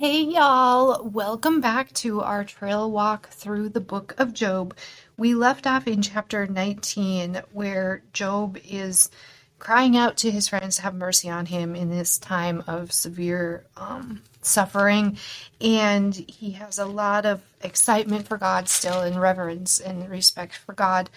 [0.00, 4.76] Hey y'all, welcome back to our trail walk through the book of Job.
[5.16, 9.10] We left off in chapter 19 where Job is
[9.58, 13.66] crying out to his friends to have mercy on him in this time of severe
[13.76, 15.18] um, suffering.
[15.60, 20.74] And he has a lot of excitement for God still, and reverence and respect for
[20.74, 21.10] God.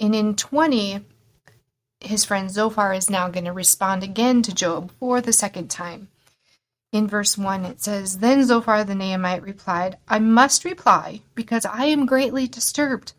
[0.00, 1.02] And in 20,
[2.00, 6.08] his friend Zophar is now going to respond again to Job for the second time
[6.94, 11.86] in verse 1 it says, Then Zophar the Naamite replied, I must reply, because I
[11.86, 13.14] am greatly disturbed.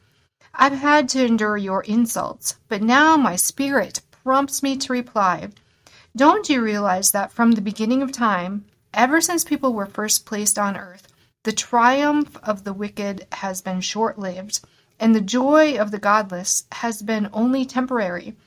[0.53, 5.49] I've had to endure your insults, but now my spirit prompts me to reply.
[6.15, 10.57] Don't you realize that from the beginning of time, ever since people were first placed
[10.57, 11.09] on earth,
[11.43, 14.61] the triumph of the wicked has been short lived,
[15.01, 18.37] and the joy of the godless has been only temporary?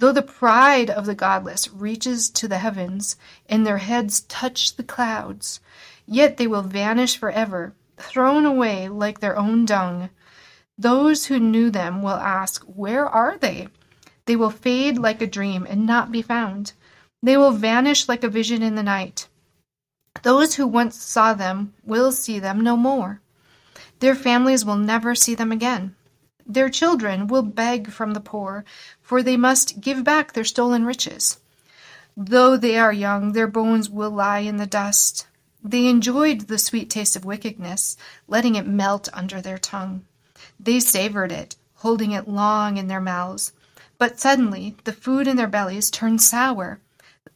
[0.00, 3.16] Though the pride of the godless reaches to the heavens,
[3.50, 5.60] and their heads touch the clouds,
[6.06, 10.08] yet they will vanish forever, thrown away like their own dung.
[10.78, 13.68] Those who knew them will ask, Where are they?
[14.24, 16.72] They will fade like a dream and not be found.
[17.22, 19.28] They will vanish like a vision in the night.
[20.22, 23.20] Those who once saw them will see them no more.
[23.98, 25.94] Their families will never see them again.
[26.52, 28.64] Their children will beg from the poor,
[29.00, 31.38] for they must give back their stolen riches.
[32.16, 35.28] Though they are young, their bones will lie in the dust.
[35.62, 40.04] They enjoyed the sweet taste of wickedness, letting it melt under their tongue.
[40.58, 43.52] They savored it, holding it long in their mouths.
[43.96, 46.80] But suddenly the food in their bellies turned sour,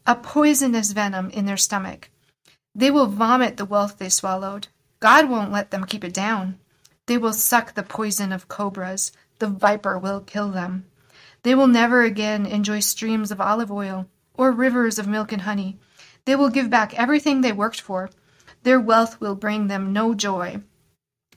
[0.08, 2.10] a poisonous venom in their stomach.
[2.74, 4.66] They will vomit the wealth they swallowed.
[4.98, 6.58] God won't let them keep it down.
[7.06, 9.12] They will suck the poison of cobras.
[9.38, 10.86] The viper will kill them.
[11.42, 15.78] They will never again enjoy streams of olive oil or rivers of milk and honey.
[16.24, 18.10] They will give back everything they worked for.
[18.62, 20.62] Their wealth will bring them no joy.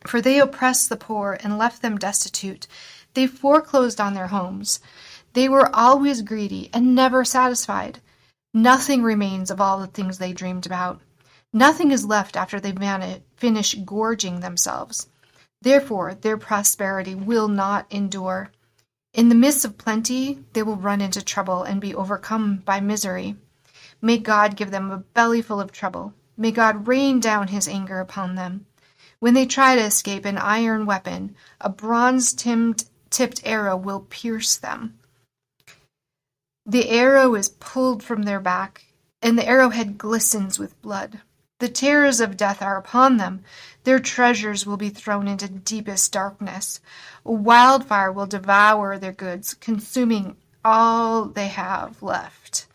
[0.06, 2.68] For they oppressed the poor and left them destitute.
[3.14, 4.80] They foreclosed on their homes.
[5.34, 8.00] They were always greedy and never satisfied.
[8.54, 11.02] Nothing remains of all the things they dreamed about.
[11.52, 12.74] Nothing is left after they
[13.36, 15.08] finish gorging themselves.
[15.62, 18.52] Therefore, their prosperity will not endure.
[19.14, 23.36] In the midst of plenty, they will run into trouble and be overcome by misery.
[24.02, 26.14] May God give them a bellyful of trouble.
[26.38, 28.68] May God rain down his anger upon them.
[29.20, 35.00] When they try to escape an iron weapon, a bronze tipped arrow will pierce them.
[36.68, 38.84] The arrow is pulled from their back,
[39.24, 41.22] and the arrowhead glistens with blood.
[41.60, 43.44] The terrors of death are upon them.
[43.84, 46.80] Their treasures will be thrown into deepest darkness.
[47.26, 52.68] A wildfire will devour their goods, consuming all they have left.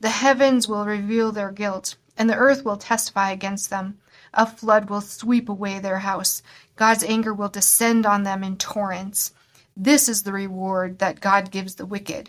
[0.00, 3.98] The heavens will reveal their guilt, and the earth will testify against them.
[4.34, 6.42] A flood will sweep away their house.
[6.76, 9.32] God's anger will descend on them in torrents.
[9.74, 12.28] This is the reward that God gives the wicked.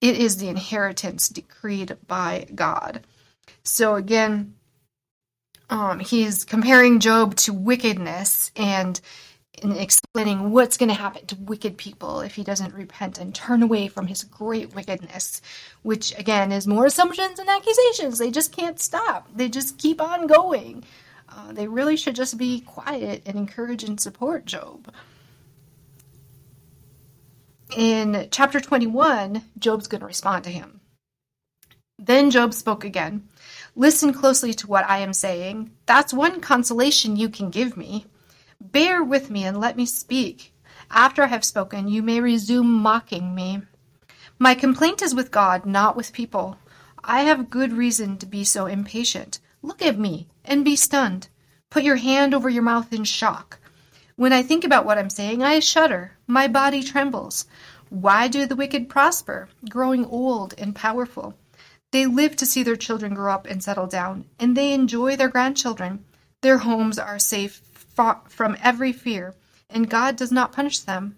[0.00, 3.04] It is the inheritance decreed by God.
[3.62, 4.54] So again,
[5.70, 9.00] um, he's comparing Job to wickedness and,
[9.62, 13.62] and explaining what's going to happen to wicked people if he doesn't repent and turn
[13.62, 15.42] away from his great wickedness,
[15.82, 18.18] which again is more assumptions and accusations.
[18.18, 20.84] They just can't stop, they just keep on going.
[21.28, 24.90] Uh, they really should just be quiet and encourage and support Job.
[27.76, 30.80] In chapter 21, Job's going to respond to him.
[31.98, 33.28] Then Job spoke again.
[33.78, 35.70] Listen closely to what I am saying.
[35.86, 38.06] That's one consolation you can give me.
[38.60, 40.52] Bear with me and let me speak.
[40.90, 43.62] After I have spoken, you may resume mocking me.
[44.36, 46.56] My complaint is with God, not with people.
[47.04, 49.38] I have good reason to be so impatient.
[49.62, 51.28] Look at me and be stunned.
[51.70, 53.60] Put your hand over your mouth in shock.
[54.16, 56.18] When I think about what I'm saying, I shudder.
[56.26, 57.46] My body trembles.
[57.90, 61.36] Why do the wicked prosper, growing old and powerful?
[61.90, 65.28] They live to see their children grow up and settle down, and they enjoy their
[65.28, 66.04] grandchildren.
[66.42, 67.62] Their homes are safe
[68.28, 69.34] from every fear,
[69.70, 71.16] and God does not punish them.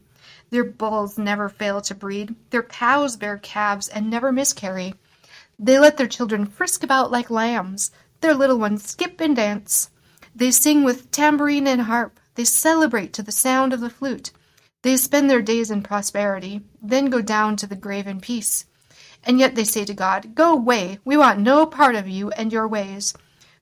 [0.50, 4.94] Their bulls never fail to breed, their cows bear calves and never miscarry.
[5.58, 7.90] They let their children frisk about like lambs,
[8.20, 9.90] their little ones skip and dance.
[10.34, 14.30] They sing with tambourine and harp, they celebrate to the sound of the flute.
[14.82, 18.64] They spend their days in prosperity, then go down to the grave in peace.
[19.24, 22.52] And yet they say to God, Go away, we want no part of you and
[22.52, 23.14] your ways.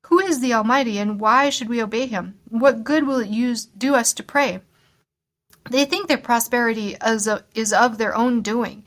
[0.06, 2.38] Who is the Almighty, and why should we obey him?
[2.49, 4.60] What good will it use, do us to pray?
[5.70, 8.84] They think their prosperity is, a, is of their own doing,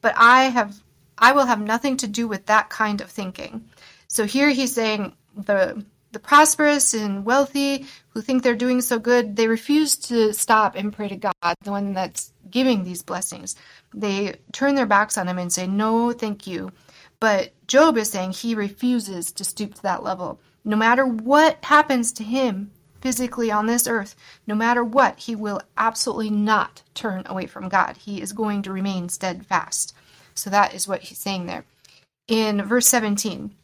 [0.00, 0.82] but I have
[1.18, 3.68] I will have nothing to do with that kind of thinking.
[4.08, 9.36] So here he's saying the the prosperous and wealthy who think they're doing so good,
[9.36, 13.56] they refuse to stop and pray to God, the one that's giving these blessings.
[13.94, 16.70] They turn their backs on him and say, No, thank you.
[17.18, 20.40] But Job is saying he refuses to stoop to that level.
[20.64, 22.70] No matter what happens to him
[23.00, 24.14] physically on this earth,
[24.46, 27.96] no matter what, he will absolutely not turn away from God.
[27.96, 29.94] He is going to remain steadfast.
[30.34, 31.64] So that is what he's saying there.
[32.28, 33.54] In verse 17,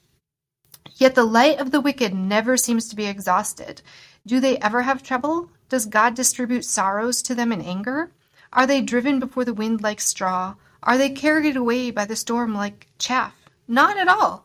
[0.99, 3.83] Yet the light of the wicked never seems to be exhausted.
[4.27, 5.49] Do they ever have trouble?
[5.69, 8.11] Does God distribute sorrows to them in anger?
[8.53, 10.57] Are they driven before the wind like straw?
[10.83, 13.33] Are they carried away by the storm like chaff?
[13.69, 14.45] Not at all.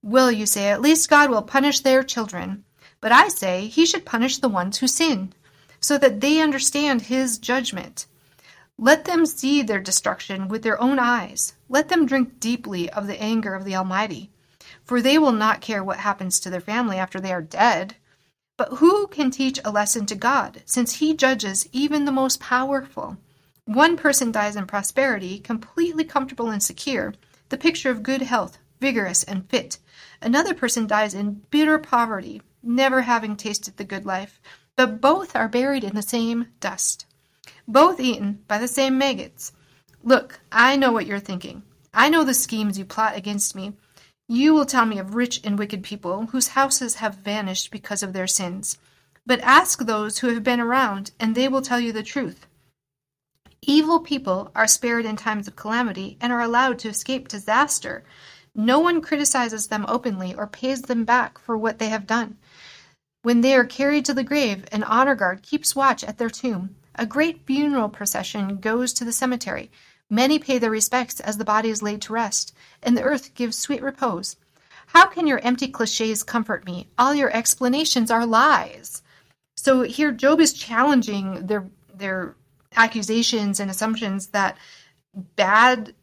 [0.00, 2.64] Will you say, at least God will punish their children?
[3.00, 5.32] But I say, he should punish the ones who sin,
[5.80, 8.06] so that they understand his judgment.
[8.78, 11.54] Let them see their destruction with their own eyes.
[11.68, 14.30] Let them drink deeply of the anger of the Almighty
[14.90, 17.94] for they will not care what happens to their family after they are dead.
[18.56, 23.16] But who can teach a lesson to God, since he judges even the most powerful?
[23.66, 27.14] One person dies in prosperity, completely comfortable and secure,
[27.50, 29.78] the picture of good health, vigorous and fit.
[30.20, 34.40] Another person dies in bitter poverty, never having tasted the good life,
[34.74, 37.06] but both are buried in the same dust,
[37.68, 39.52] both eaten by the same maggots.
[40.02, 41.62] Look, I know what you're thinking.
[41.94, 43.74] I know the schemes you plot against me.
[44.32, 48.12] You will tell me of rich and wicked people whose houses have vanished because of
[48.12, 48.78] their sins.
[49.26, 52.46] But ask those who have been around, and they will tell you the truth.
[53.60, 58.04] Evil people are spared in times of calamity and are allowed to escape disaster.
[58.54, 62.38] No one criticizes them openly or pays them back for what they have done.
[63.22, 66.76] When they are carried to the grave, an honor guard keeps watch at their tomb.
[66.94, 69.72] A great funeral procession goes to the cemetery.
[70.10, 72.52] Many pay their respects as the body is laid to rest,
[72.82, 74.36] and the earth gives sweet repose.
[74.88, 76.88] How can your empty cliches comfort me?
[76.98, 79.02] All your explanations are lies.
[79.56, 82.34] So here Job is challenging their their
[82.74, 84.56] accusations and assumptions that
[85.36, 85.94] bad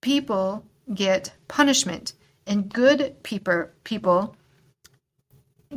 [0.00, 0.64] people
[0.94, 2.12] get punishment
[2.46, 4.36] and good people people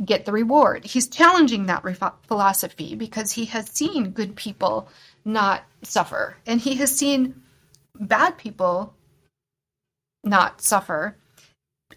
[0.04, 0.84] get the reward.
[0.84, 1.82] He's challenging that
[2.26, 4.88] philosophy because he has seen good people
[5.24, 7.42] not suffer and he has seen
[8.00, 8.94] bad people
[10.24, 11.16] not suffer.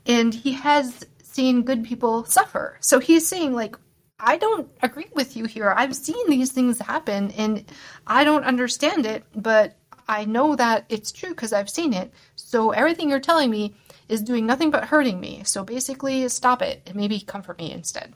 [0.05, 2.77] And he has seen good people suffer.
[2.81, 3.75] So he's saying, like,
[4.19, 5.73] I don't agree with you here.
[5.75, 7.65] I've seen these things happen and
[8.07, 9.75] I don't understand it, but
[10.07, 12.11] I know that it's true because I've seen it.
[12.35, 13.75] So everything you're telling me
[14.09, 15.41] is doing nothing but hurting me.
[15.45, 18.13] So basically, stop it and maybe comfort me instead.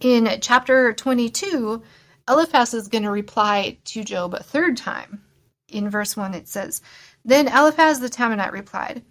[0.00, 1.82] In chapter 22,
[2.28, 5.22] Eliphaz is going to reply to Job a third time
[5.68, 6.80] in verse 1 it says,
[7.24, 9.02] Then Eliphaz the Temanite replied,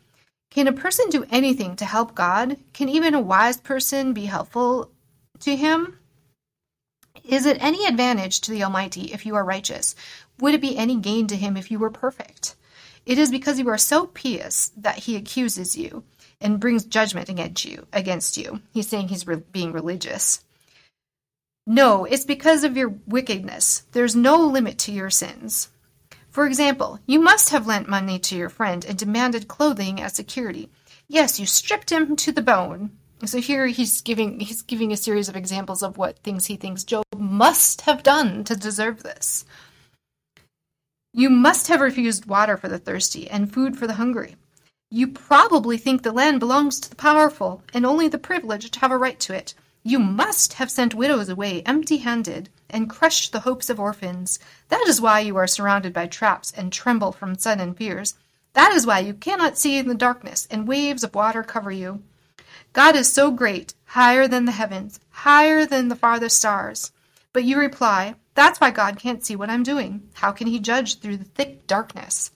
[0.49, 2.57] Can a person do anything to help God?
[2.73, 4.91] Can even a wise person be helpful
[5.39, 5.99] to him?
[7.23, 9.95] Is it any advantage to the Almighty if you are righteous?
[10.39, 12.55] Would it be any gain to him if you were perfect?
[13.05, 16.03] It is because you are so pious that he accuses you
[16.39, 17.87] and brings judgment against you.
[17.93, 20.43] Against you, he's saying he's re- being religious.
[21.65, 23.83] No, it's because of your wickedness.
[23.91, 25.69] There's no limit to your sins.
[26.37, 30.69] For example, you must have lent money to your friend and demanded clothing as security.
[31.07, 32.91] Yes, you stripped him to the bone.
[33.25, 36.83] So here he's giving he's giving a series of examples of what things he thinks
[36.83, 39.45] Job must have done to deserve this.
[41.11, 44.35] You must have refused water for the thirsty and food for the hungry.
[44.91, 48.97] You probably think the land belongs to the powerful and only the privileged have a
[48.99, 49.55] right to it.
[49.87, 54.37] You must have sent widows away empty handed and crushed the hopes of orphans.
[54.67, 58.15] That is why you are surrounded by traps and tremble from sudden fears.
[58.51, 62.03] That is why you cannot see in the darkness, and waves of water cover you.
[62.73, 66.91] God is so great, higher than the heavens, higher than the farthest stars.
[67.31, 70.09] But you reply, That's why God can't see what I'm doing.
[70.15, 72.31] How can he judge through the thick darkness?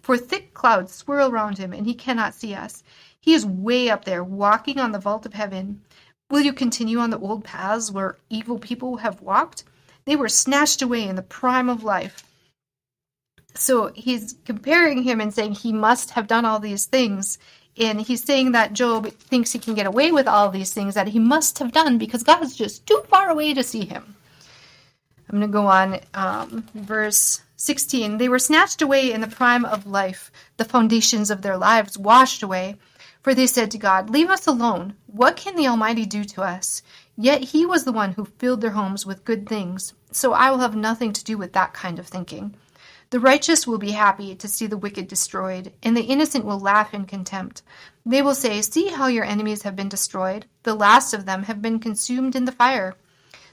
[0.00, 2.82] For thick clouds swirl round him, and he cannot see us.
[3.20, 5.82] He is way up there, walking on the vault of heaven.
[6.30, 9.64] Will you continue on the old paths where evil people have walked?
[10.04, 12.24] They were snatched away in the prime of life.
[13.54, 17.38] So he's comparing him and saying he must have done all these things.
[17.76, 21.08] And he's saying that Job thinks he can get away with all these things that
[21.08, 24.16] he must have done because God is just too far away to see him.
[25.28, 26.00] I'm going to go on.
[26.14, 31.42] Um, verse 16 They were snatched away in the prime of life, the foundations of
[31.42, 32.76] their lives washed away.
[33.24, 34.96] For they said to God, Leave us alone.
[35.06, 36.82] What can the Almighty do to us?
[37.16, 40.58] Yet he was the one who filled their homes with good things, so I will
[40.58, 42.54] have nothing to do with that kind of thinking.
[43.08, 46.92] The righteous will be happy to see the wicked destroyed, and the innocent will laugh
[46.92, 47.62] in contempt.
[48.04, 50.44] They will say, See how your enemies have been destroyed.
[50.64, 52.94] The last of them have been consumed in the fire.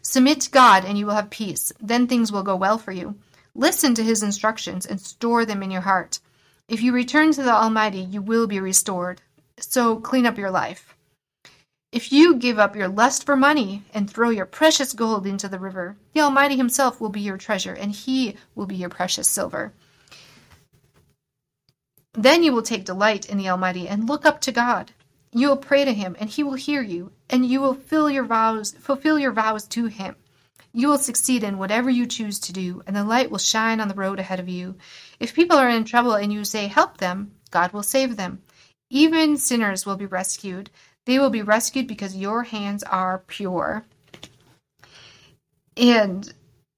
[0.02, 1.72] Submit to God, and you will have peace.
[1.80, 3.16] Then things will go well for you.
[3.56, 6.20] Listen to his instructions and store them in your heart.
[6.68, 9.22] If you return to the Almighty, you will be restored.
[9.60, 10.96] So clean up your life.
[11.92, 15.60] If you give up your lust for money and throw your precious gold into the
[15.60, 19.74] river, the Almighty Himself will be your treasure, and He will be your precious silver.
[22.14, 24.92] Then you will take delight in the Almighty and look up to God.
[25.34, 28.26] You will pray to Him, and He will hear you, and you will fill your
[28.26, 30.16] vows, fulfill your vows to Him.
[30.74, 33.90] You will succeed in whatever you choose to do, and the light will shine on
[33.90, 34.76] the road ahead of you.
[35.20, 38.42] If people are in trouble and you say, Help them, God will save them.
[38.94, 40.70] Even sinners will be rescued.
[41.06, 43.86] They will be rescued because your hands are pure.
[45.78, 46.32] And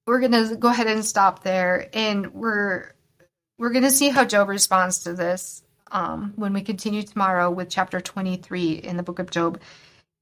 [0.06, 2.92] we're going to go ahead and stop there and we're
[3.58, 7.68] we're going to see how Job responds to this um, when we continue tomorrow with
[7.68, 9.60] chapter 23 in the book of Job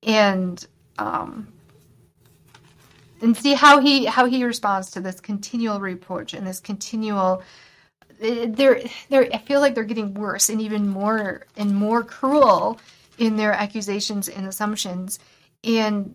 [0.02, 0.64] and
[0.98, 1.52] um,
[3.20, 7.42] and see how he how he responds to this continual reproach and this continual
[8.22, 12.80] they're they're I feel like they're getting worse and even more and more cruel
[13.18, 15.18] in their accusations and assumptions
[15.64, 16.14] and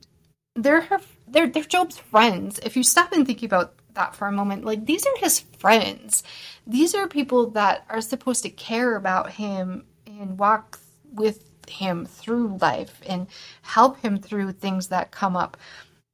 [0.55, 2.59] they're her they're they're Job's friends.
[2.59, 6.23] If you stop and think about that for a moment, like these are his friends.
[6.65, 10.79] These are people that are supposed to care about him and walk
[11.11, 13.27] with him through life and
[13.61, 15.57] help him through things that come up.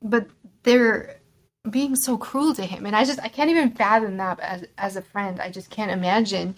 [0.02, 0.28] But
[0.64, 1.20] they're
[1.70, 2.86] being so cruel to him.
[2.86, 5.40] And i just i can't even fathom that as as a friend.
[5.40, 6.56] I just can't imagine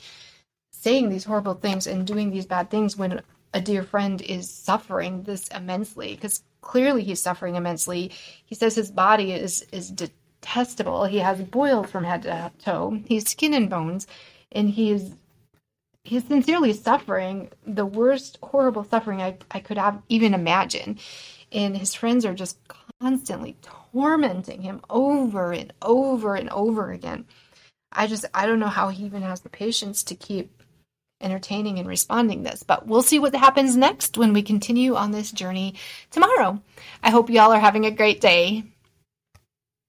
[0.71, 3.21] saying these horrible things and doing these bad things when
[3.53, 6.15] a dear friend is suffering this immensely.
[6.15, 8.11] Because clearly he's suffering immensely.
[8.45, 11.05] He says his body is is detestable.
[11.05, 12.99] He has boils from head to toe.
[13.05, 14.07] He's skin and bones.
[14.51, 15.11] And he's
[16.03, 20.97] he's sincerely suffering the worst horrible suffering i, I could have even imagine.
[21.51, 22.57] And his friends are just
[22.99, 23.55] constantly
[23.95, 27.25] tormenting him over and over and over again.
[27.93, 30.61] I just I don't know how he even has the patience to keep
[31.21, 35.31] entertaining and responding this, but we'll see what happens next when we continue on this
[35.31, 35.75] journey
[36.11, 36.61] tomorrow.
[37.01, 38.65] I hope y'all are having a great day.